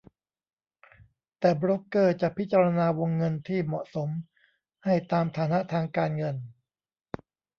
[1.39, 4.09] แต่โบรกเกอร์จะพิจารณาวงเงินที่เหมาะสม
[4.85, 6.35] ให้ตามฐานะทางการเงิน